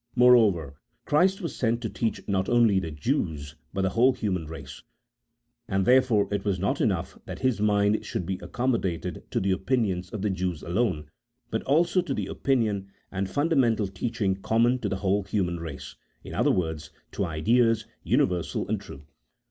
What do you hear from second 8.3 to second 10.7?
accommodated to the opinions of the Jews